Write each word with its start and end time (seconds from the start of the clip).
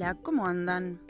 Hola, 0.00 0.14
¿cómo 0.14 0.46
andan? 0.46 1.00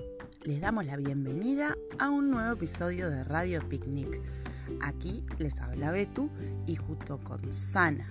Les 0.44 0.62
damos 0.62 0.86
la 0.86 0.96
bienvenida 0.96 1.76
a 1.98 2.08
un 2.08 2.30
nuevo 2.30 2.54
episodio 2.54 3.10
de 3.10 3.22
Radio 3.22 3.60
Picnic. 3.68 4.18
Aquí 4.80 5.22
les 5.36 5.60
habla 5.60 5.90
Betu 5.90 6.30
y 6.66 6.76
junto 6.76 7.18
con 7.18 7.52
Sana, 7.52 8.10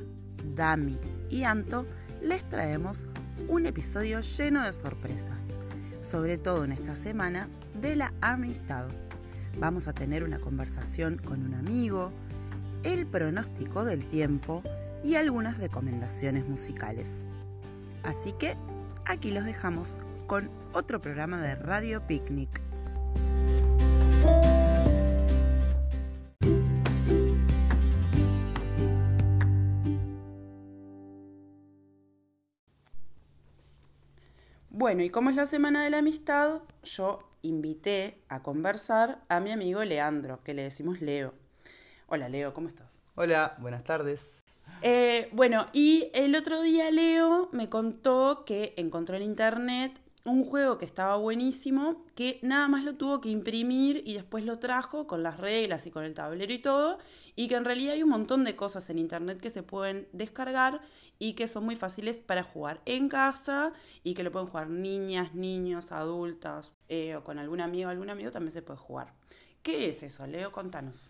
Dami 0.55 0.99
y 1.31 1.45
Anto 1.45 1.87
les 2.21 2.47
traemos 2.47 3.07
un 3.47 3.65
episodio 3.65 4.19
lleno 4.19 4.63
de 4.63 4.71
sorpresas, 4.71 5.57
sobre 6.01 6.37
todo 6.37 6.63
en 6.63 6.73
esta 6.73 6.95
semana 6.95 7.47
de 7.81 7.95
la 7.95 8.13
amistad. 8.21 8.85
Vamos 9.59 9.87
a 9.87 9.93
tener 9.93 10.23
una 10.23 10.37
conversación 10.37 11.17
con 11.17 11.43
un 11.43 11.55
amigo, 11.55 12.11
el 12.83 13.07
pronóstico 13.07 13.83
del 13.83 14.07
tiempo 14.07 14.61
y 15.03 15.15
algunas 15.15 15.57
recomendaciones 15.57 16.47
musicales. 16.47 17.25
Así 18.03 18.31
que 18.33 18.55
aquí 19.07 19.31
los 19.31 19.43
dejamos 19.43 19.97
con 20.27 20.51
otro 20.73 20.99
programa 20.99 21.41
de 21.41 21.55
Radio 21.55 22.05
Picnic. 22.05 22.61
Bueno, 34.69 35.01
y 35.01 35.09
como 35.09 35.29
es 35.29 35.35
la 35.35 35.45
Semana 35.45 35.83
de 35.83 35.89
la 35.89 35.99
Amistad, 35.99 36.61
yo 36.83 37.19
invité 37.41 38.21
a 38.27 38.43
conversar 38.43 39.23
a 39.29 39.39
mi 39.39 39.51
amigo 39.51 39.83
Leandro, 39.83 40.43
que 40.43 40.53
le 40.53 40.63
decimos 40.63 41.01
Leo. 41.01 41.33
Hola 42.07 42.29
Leo, 42.29 42.53
¿cómo 42.53 42.67
estás? 42.67 42.99
Hola, 43.15 43.55
buenas 43.59 43.83
tardes. 43.83 44.43
Eh, 44.83 45.29
bueno, 45.31 45.65
y 45.73 46.11
el 46.13 46.35
otro 46.35 46.61
día 46.61 46.91
Leo 46.91 47.49
me 47.53 47.69
contó 47.69 48.43
que 48.45 48.73
encontró 48.77 49.15
en 49.15 49.23
internet 49.23 49.99
un 50.27 50.43
juego 50.43 50.77
que 50.77 50.85
estaba 50.85 51.15
buenísimo, 51.15 52.03
que 52.13 52.39
nada 52.41 52.67
más 52.67 52.83
lo 52.83 52.95
tuvo 52.95 53.21
que 53.21 53.29
imprimir 53.29 54.03
y 54.05 54.13
después 54.13 54.43
lo 54.43 54.59
trajo 54.59 55.07
con 55.07 55.23
las 55.23 55.37
reglas 55.37 55.87
y 55.87 55.91
con 55.91 56.03
el 56.03 56.13
tablero 56.13 56.51
y 56.51 56.59
todo, 56.59 56.99
y 57.35 57.47
que 57.47 57.55
en 57.55 57.65
realidad 57.65 57.93
hay 57.93 58.03
un 58.03 58.09
montón 58.09 58.43
de 58.43 58.55
cosas 58.55 58.89
en 58.89 58.99
internet 58.99 59.39
que 59.39 59.49
se 59.49 59.63
pueden 59.63 60.07
descargar 60.11 60.81
y 61.17 61.33
que 61.33 61.47
son 61.47 61.63
muy 61.65 61.75
fáciles 61.75 62.17
para 62.17 62.43
jugar 62.43 62.81
en 62.85 63.09
casa 63.09 63.71
y 64.03 64.13
que 64.13 64.23
lo 64.23 64.31
pueden 64.31 64.47
jugar 64.49 64.69
niñas, 64.69 65.33
niños, 65.33 65.91
adultas 65.91 66.73
eh, 66.89 67.15
o 67.15 67.23
con 67.23 67.39
algún 67.39 67.61
amigo, 67.61 67.89
algún 67.89 68.09
amigo 68.09 68.31
también 68.31 68.53
se 68.53 68.61
puede 68.61 68.79
jugar. 68.79 69.13
¿Qué 69.63 69.89
es 69.89 70.03
eso, 70.03 70.27
Leo? 70.27 70.51
Contanos. 70.51 71.09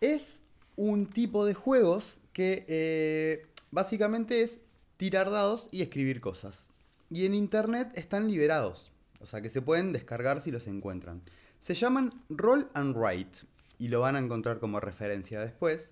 Es 0.00 0.42
un 0.76 1.06
tipo 1.06 1.44
de 1.44 1.54
juegos 1.54 2.20
que 2.32 2.64
eh, 2.68 3.46
básicamente 3.70 4.42
es 4.42 4.60
tirar 4.96 5.30
dados 5.30 5.68
y 5.70 5.82
escribir 5.82 6.20
cosas. 6.20 6.68
Y 7.10 7.26
en 7.26 7.34
internet 7.34 7.90
están 7.94 8.28
liberados, 8.28 8.92
o 9.18 9.26
sea 9.26 9.40
que 9.40 9.50
se 9.50 9.60
pueden 9.60 9.92
descargar 9.92 10.40
si 10.40 10.50
los 10.50 10.66
encuentran. 10.68 11.22
Se 11.58 11.74
llaman 11.74 12.10
Roll 12.28 12.70
and 12.72 12.96
Write 12.96 13.40
y 13.78 13.88
lo 13.88 14.00
van 14.00 14.16
a 14.16 14.20
encontrar 14.20 14.60
como 14.60 14.78
referencia 14.78 15.40
después. 15.40 15.90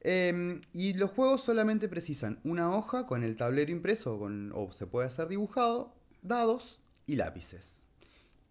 Em, 0.00 0.60
y 0.72 0.94
los 0.94 1.10
juegos 1.10 1.42
solamente 1.42 1.88
precisan 1.88 2.40
una 2.44 2.74
hoja 2.74 3.06
con 3.06 3.22
el 3.22 3.36
tablero 3.36 3.72
impreso 3.72 4.18
con, 4.18 4.52
o 4.54 4.70
se 4.72 4.86
puede 4.86 5.06
hacer 5.06 5.28
dibujado, 5.28 5.94
dados 6.22 6.80
y 7.06 7.16
lápices. 7.16 7.84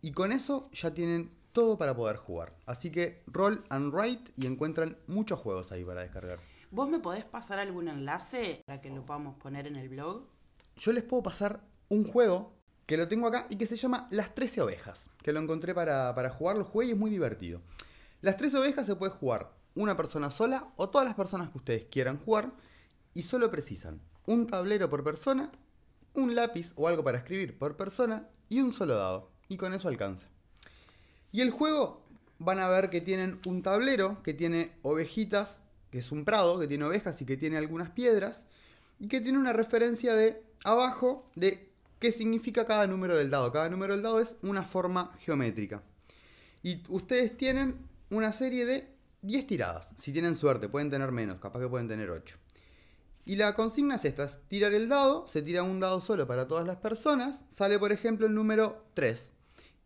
Y 0.01 0.11
con 0.11 0.31
eso 0.31 0.69
ya 0.71 0.93
tienen 0.93 1.31
todo 1.51 1.77
para 1.77 1.95
poder 1.95 2.17
jugar. 2.17 2.55
Así 2.65 2.91
que 2.91 3.23
roll 3.27 3.63
and 3.69 3.93
write 3.93 4.31
y 4.35 4.47
encuentran 4.47 4.97
muchos 5.07 5.39
juegos 5.39 5.71
ahí 5.71 5.83
para 5.83 6.01
descargar. 6.01 6.39
¿Vos 6.71 6.89
me 6.89 6.99
podés 6.99 7.23
pasar 7.23 7.59
algún 7.59 7.87
enlace 7.87 8.61
para 8.65 8.81
que 8.81 8.89
lo 8.89 9.05
podamos 9.05 9.35
poner 9.37 9.67
en 9.67 9.75
el 9.75 9.89
blog? 9.89 10.27
Yo 10.75 10.91
les 10.91 11.03
puedo 11.03 11.21
pasar 11.21 11.61
un 11.89 12.03
juego 12.03 12.53
que 12.85 12.97
lo 12.97 13.07
tengo 13.07 13.27
acá 13.27 13.47
y 13.49 13.55
que 13.55 13.67
se 13.67 13.77
llama 13.77 14.07
Las 14.11 14.35
13 14.35 14.61
ovejas, 14.61 15.09
que 15.21 15.31
lo 15.31 15.39
encontré 15.39 15.73
para, 15.73 16.13
para 16.15 16.29
jugar, 16.29 16.57
lo 16.57 16.65
jugué 16.65 16.87
y 16.87 16.91
es 16.91 16.97
muy 16.97 17.09
divertido. 17.09 17.61
Las 18.21 18.37
13 18.37 18.57
ovejas 18.57 18.85
se 18.85 18.95
puede 18.95 19.11
jugar 19.11 19.51
una 19.75 19.97
persona 19.97 20.31
sola 20.31 20.71
o 20.75 20.89
todas 20.89 21.05
las 21.05 21.15
personas 21.15 21.49
que 21.49 21.57
ustedes 21.57 21.85
quieran 21.89 22.17
jugar 22.17 22.51
y 23.13 23.23
solo 23.23 23.49
precisan 23.49 24.01
un 24.25 24.47
tablero 24.47 24.89
por 24.89 25.03
persona, 25.03 25.51
un 26.13 26.35
lápiz 26.35 26.73
o 26.75 26.87
algo 26.87 27.03
para 27.03 27.17
escribir 27.17 27.57
por 27.57 27.75
persona 27.75 28.27
y 28.49 28.61
un 28.61 28.71
solo 28.71 28.95
dado. 28.95 29.31
Y 29.49 29.57
con 29.57 29.73
eso 29.73 29.87
alcanza. 29.87 30.27
Y 31.31 31.41
el 31.41 31.51
juego 31.51 32.03
van 32.39 32.59
a 32.59 32.69
ver 32.69 32.89
que 32.89 33.01
tienen 33.01 33.39
un 33.45 33.61
tablero 33.61 34.21
que 34.23 34.33
tiene 34.33 34.71
ovejitas, 34.81 35.61
que 35.91 35.99
es 35.99 36.11
un 36.11 36.25
prado, 36.25 36.59
que 36.59 36.67
tiene 36.67 36.85
ovejas 36.85 37.21
y 37.21 37.25
que 37.25 37.37
tiene 37.37 37.57
algunas 37.57 37.89
piedras, 37.89 38.45
y 38.99 39.07
que 39.07 39.21
tiene 39.21 39.37
una 39.37 39.53
referencia 39.53 40.13
de 40.15 40.43
abajo 40.63 41.29
de 41.35 41.72
qué 42.03 42.11
significa 42.11 42.65
cada 42.65 42.85
número 42.85 43.15
del 43.15 43.29
dado. 43.29 43.49
Cada 43.53 43.69
número 43.69 43.93
del 43.93 44.03
dado 44.03 44.19
es 44.19 44.35
una 44.41 44.63
forma 44.63 45.15
geométrica. 45.19 45.81
Y 46.61 46.83
ustedes 46.89 47.37
tienen 47.37 47.77
una 48.09 48.33
serie 48.33 48.65
de 48.65 48.89
10 49.21 49.47
tiradas. 49.47 49.91
Si 49.95 50.11
tienen 50.11 50.35
suerte, 50.35 50.67
pueden 50.67 50.89
tener 50.89 51.13
menos, 51.13 51.39
capaz 51.39 51.61
que 51.61 51.69
pueden 51.69 51.87
tener 51.87 52.09
8. 52.09 52.35
Y 53.23 53.37
la 53.37 53.55
consigna 53.55 53.95
es 53.95 54.03
esta, 54.03 54.25
es 54.25 54.37
tirar 54.49 54.73
el 54.73 54.89
dado, 54.89 55.29
se 55.29 55.41
tira 55.41 55.63
un 55.63 55.79
dado 55.79 56.01
solo 56.01 56.27
para 56.27 56.45
todas 56.45 56.67
las 56.67 56.75
personas, 56.75 57.45
sale 57.49 57.79
por 57.79 57.93
ejemplo 57.93 58.27
el 58.27 58.35
número 58.35 58.83
3. 58.95 59.31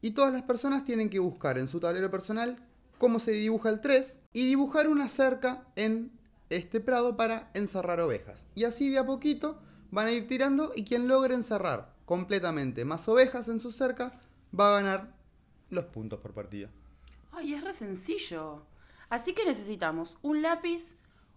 Y 0.02 0.12
todas 0.12 0.34
las 0.34 0.42
personas 0.42 0.86
tienen 0.86 1.12
que 1.12 1.20
buscar 1.20 1.60
en 1.60 1.68
su 1.68 1.80
tablero 1.80 2.10
personal 2.10 2.58
cómo 2.98 3.20
se 3.20 3.30
dibuja 3.30 3.70
el 3.70 3.80
3 3.80 4.22
y 4.34 4.48
dibujar 4.48 4.88
una 4.88 5.08
cerca 5.08 5.68
en 5.76 6.12
este 6.50 6.80
prado 6.80 7.16
para 7.16 7.52
encerrar 7.54 8.00
ovejas. 8.00 8.48
Y 8.56 8.64
así 8.64 8.90
de 8.90 8.98
a 8.98 9.06
poquito 9.06 9.62
van 9.92 10.08
a 10.08 10.12
ir 10.14 10.28
tirando 10.28 10.72
y 10.76 10.84
quien 10.84 11.08
logre 11.08 11.36
encerrar 11.36 11.96
completamente 12.08 12.86
más 12.86 13.06
ovejas 13.10 13.50
en 13.50 13.60
su 13.60 13.74
cerca 13.74 14.14
va 14.58 14.70
a 14.70 14.82
ganar 14.82 15.14
los 15.70 15.84
puntos 15.86 16.22
por 16.22 16.34
partida. 16.34 16.70
Ay, 17.34 17.54
es 17.54 17.62
re 17.62 17.74
sencillo. 17.74 18.66
Así 19.10 19.34
que 19.34 19.46
necesitamos 19.46 20.18
un 20.22 20.42
lápiz, 20.42 20.96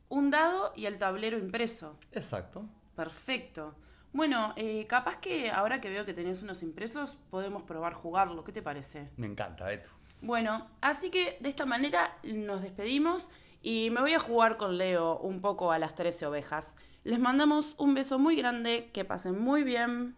un 0.09 0.31
dado 0.31 0.73
y 0.77 0.87
el 0.87 0.97
tablero 0.97 1.37
impreso. 1.37 1.99
Exacto. 2.13 2.69
Perfecto. 2.95 3.75
Bueno, 4.13 4.55
eh, 4.57 4.87
capaz 4.87 5.17
que 5.17 5.51
ahora 5.51 5.81
que 5.81 5.91
veo 5.91 6.07
que 6.07 6.15
tenés 6.15 6.41
unos 6.41 6.63
impresos, 6.63 7.17
podemos 7.31 7.65
probar 7.65 7.93
jugarlo. 7.93 8.45
¿Qué 8.45 8.53
te 8.53 8.63
parece? 8.63 9.11
Me 9.17 9.27
encanta, 9.27 9.73
esto. 9.73 9.91
Bueno, 10.23 10.69
así 10.81 11.11
que 11.11 11.37
de 11.41 11.49
esta 11.49 11.67
manera 11.67 12.17
nos 12.23 12.63
despedimos 12.63 13.27
y 13.61 13.91
me 13.91 14.03
voy 14.03 14.15
a 14.15 14.21
jugar 14.21 14.57
con 14.57 14.79
Leo 14.79 15.19
un 15.19 15.41
poco 15.41 15.73
a 15.73 15.81
las 15.81 15.97
13 15.97 16.27
ovejas. 16.27 16.75
Les 17.03 17.19
mandamos 17.19 17.75
un 17.79 17.95
beso 17.95 18.21
muy 18.21 18.37
grande, 18.37 18.91
que 18.93 19.05
pasen 19.05 19.37
muy 19.37 19.65
bien. 19.65 20.15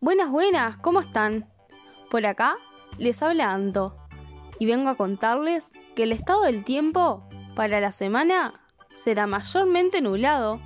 Buenas, 0.00 0.30
buenas, 0.30 0.76
¿cómo 0.76 1.00
están? 1.00 1.50
Por 2.08 2.24
acá 2.24 2.54
les 2.98 3.20
habla 3.20 3.50
Anto 3.50 3.96
y 4.60 4.66
vengo 4.66 4.90
a 4.90 4.94
contarles 4.94 5.64
que 5.96 6.04
el 6.04 6.12
estado 6.12 6.42
del 6.42 6.64
tiempo 6.64 7.28
para 7.56 7.80
la 7.80 7.90
semana 7.90 8.60
será 8.96 9.26
mayormente 9.26 10.00
nublado, 10.00 10.60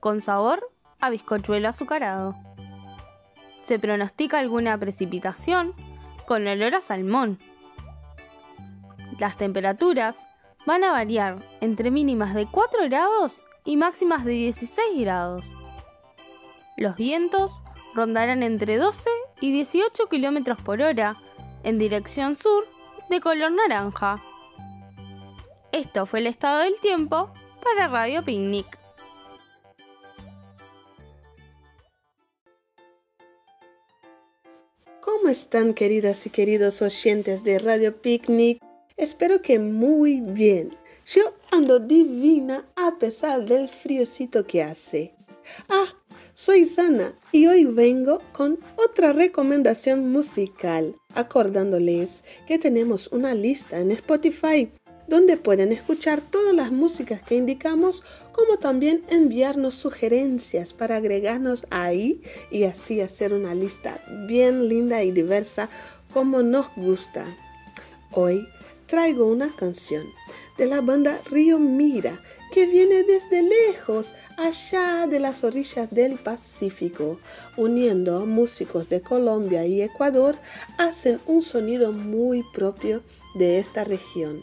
con 0.00 0.20
sabor 0.20 0.70
a 1.00 1.08
bizcochuelo 1.08 1.66
azucarado. 1.66 2.34
Se 3.66 3.78
pronostica 3.78 4.38
alguna 4.38 4.76
precipitación 4.76 5.72
con 6.26 6.46
olor 6.46 6.74
a 6.74 6.82
salmón. 6.82 7.38
Las 9.18 9.38
temperaturas 9.38 10.14
van 10.66 10.84
a 10.84 10.92
variar 10.92 11.36
entre 11.62 11.90
mínimas 11.90 12.34
de 12.34 12.46
4 12.46 12.80
grados 12.84 13.38
y 13.64 13.78
máximas 13.78 14.26
de 14.26 14.32
16 14.32 15.00
grados. 15.00 15.54
Los 16.76 16.96
vientos 16.96 17.63
rondarán 17.94 18.42
entre 18.42 18.76
12 18.76 19.08
y 19.40 19.52
18 19.52 20.08
kilómetros 20.08 20.60
por 20.60 20.80
hora 20.82 21.16
en 21.62 21.78
dirección 21.78 22.36
sur 22.36 22.64
de 23.08 23.20
color 23.20 23.52
naranja. 23.52 24.20
Esto 25.72 26.06
fue 26.06 26.20
el 26.20 26.26
estado 26.26 26.60
del 26.60 26.78
tiempo 26.80 27.32
para 27.62 27.88
Radio 27.88 28.24
Picnic. 28.24 28.78
¿Cómo 35.00 35.28
están 35.28 35.74
queridas 35.74 36.26
y 36.26 36.30
queridos 36.30 36.82
oyentes 36.82 37.44
de 37.44 37.58
Radio 37.58 38.00
Picnic? 38.00 38.62
Espero 38.96 39.42
que 39.42 39.58
muy 39.58 40.20
bien. 40.20 40.76
Yo 41.06 41.22
ando 41.50 41.78
divina 41.78 42.64
a 42.76 42.98
pesar 42.98 43.44
del 43.44 43.68
friocito 43.68 44.46
que 44.46 44.62
hace. 44.62 45.14
Ah, 45.68 45.94
soy 46.34 46.64
Sana 46.64 47.14
y 47.30 47.46
hoy 47.46 47.64
vengo 47.64 48.20
con 48.32 48.58
otra 48.76 49.12
recomendación 49.12 50.10
musical, 50.10 50.96
acordándoles 51.14 52.24
que 52.48 52.58
tenemos 52.58 53.08
una 53.12 53.34
lista 53.34 53.78
en 53.78 53.92
Spotify 53.92 54.70
donde 55.06 55.36
pueden 55.36 55.70
escuchar 55.70 56.20
todas 56.20 56.54
las 56.54 56.72
músicas 56.72 57.22
que 57.22 57.36
indicamos, 57.36 58.02
como 58.32 58.58
también 58.58 59.02
enviarnos 59.10 59.74
sugerencias 59.74 60.72
para 60.72 60.96
agregarnos 60.96 61.66
ahí 61.70 62.22
y 62.50 62.64
así 62.64 63.00
hacer 63.00 63.32
una 63.32 63.54
lista 63.54 64.02
bien 64.26 64.68
linda 64.68 65.04
y 65.04 65.12
diversa 65.12 65.68
como 66.12 66.42
nos 66.42 66.70
gusta. 66.74 67.26
Hoy 68.10 68.46
traigo 68.86 69.26
una 69.26 69.54
canción 69.54 70.06
de 70.56 70.66
la 70.66 70.80
banda 70.80 71.20
Río 71.30 71.58
Mira, 71.58 72.20
que 72.52 72.66
viene 72.66 73.02
desde 73.02 73.42
lejos, 73.42 74.12
allá 74.36 75.06
de 75.06 75.18
las 75.18 75.42
orillas 75.42 75.90
del 75.90 76.18
Pacífico, 76.18 77.18
uniendo 77.56 78.26
músicos 78.26 78.88
de 78.88 79.00
Colombia 79.00 79.66
y 79.66 79.82
Ecuador, 79.82 80.38
hacen 80.78 81.20
un 81.26 81.42
sonido 81.42 81.92
muy 81.92 82.44
propio 82.52 83.02
de 83.34 83.58
esta 83.58 83.84
región. 83.84 84.40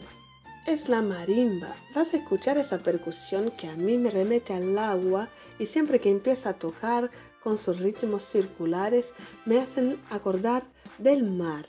Es 0.66 0.88
la 0.88 1.02
marimba. 1.02 1.74
Vas 1.94 2.14
a 2.14 2.18
escuchar 2.18 2.58
esa 2.58 2.78
percusión 2.78 3.50
que 3.50 3.68
a 3.68 3.76
mí 3.76 3.98
me 3.98 4.10
remete 4.10 4.52
al 4.52 4.78
agua 4.78 5.28
y 5.58 5.66
siempre 5.66 5.98
que 5.98 6.10
empieza 6.10 6.50
a 6.50 6.58
tocar 6.58 7.10
con 7.42 7.58
sus 7.58 7.80
ritmos 7.80 8.24
circulares 8.24 9.14
me 9.44 9.58
hacen 9.58 9.98
acordar 10.10 10.62
del 10.98 11.24
mar. 11.24 11.66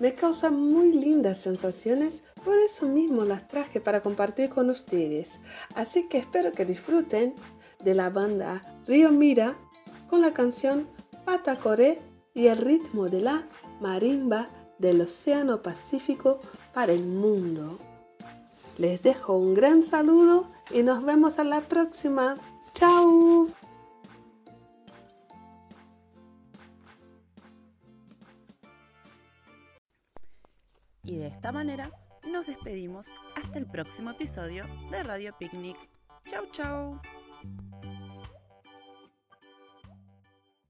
Me 0.00 0.14
causa 0.14 0.50
muy 0.50 0.92
lindas 0.92 1.38
sensaciones, 1.38 2.22
por 2.44 2.56
eso 2.58 2.86
mismo 2.86 3.24
las 3.24 3.48
traje 3.48 3.80
para 3.80 4.00
compartir 4.00 4.48
con 4.48 4.70
ustedes. 4.70 5.40
Así 5.74 6.08
que 6.08 6.18
espero 6.18 6.52
que 6.52 6.64
disfruten 6.64 7.34
de 7.84 7.94
la 7.94 8.10
banda 8.10 8.62
Río 8.86 9.10
Mira 9.10 9.56
con 10.08 10.20
la 10.20 10.32
canción 10.32 10.88
Patacoré 11.24 11.98
y 12.32 12.46
el 12.46 12.58
ritmo 12.58 13.08
de 13.08 13.20
la 13.20 13.46
marimba 13.80 14.48
del 14.78 15.00
Océano 15.00 15.62
Pacífico 15.62 16.38
para 16.72 16.92
el 16.92 17.04
mundo. 17.04 17.78
Les 18.78 19.02
dejo 19.02 19.36
un 19.36 19.54
gran 19.54 19.82
saludo 19.82 20.46
y 20.72 20.84
nos 20.84 21.04
vemos 21.04 21.40
a 21.40 21.44
la 21.44 21.60
próxima. 21.62 22.36
¡Chao! 22.74 23.48
Y 31.08 31.16
de 31.16 31.28
esta 31.28 31.52
manera 31.52 31.90
nos 32.30 32.46
despedimos 32.46 33.08
hasta 33.34 33.58
el 33.58 33.64
próximo 33.64 34.10
episodio 34.10 34.66
de 34.90 35.02
Radio 35.02 35.34
Picnic. 35.38 35.78
Chau 36.26 36.44
chau. 36.52 37.00